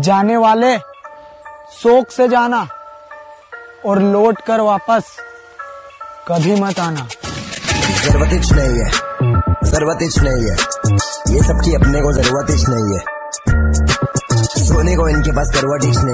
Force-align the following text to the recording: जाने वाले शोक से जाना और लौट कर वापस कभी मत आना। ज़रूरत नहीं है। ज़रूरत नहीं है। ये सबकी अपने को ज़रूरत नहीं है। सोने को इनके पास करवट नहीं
जाने 0.00 0.36
वाले 0.36 0.78
शोक 1.72 2.10
से 2.10 2.28
जाना 2.28 2.68
और 3.86 4.02
लौट 4.02 4.40
कर 4.40 4.60
वापस 4.60 5.02
कभी 6.28 6.60
मत 6.60 6.80
आना। 6.80 7.08
ज़रूरत 8.02 8.30
नहीं 8.32 8.78
है। 8.78 8.90
ज़रूरत 9.70 9.98
नहीं 10.18 10.44
है। 10.44 10.56
ये 11.34 11.42
सबकी 11.42 11.74
अपने 11.74 12.00
को 12.00 12.12
ज़रूरत 12.12 12.46
नहीं 12.50 12.98
है। 12.98 13.00
सोने 14.66 14.96
को 14.96 15.08
इनके 15.08 15.30
पास 15.30 15.50
करवट 15.54 15.84
नहीं 15.84 16.10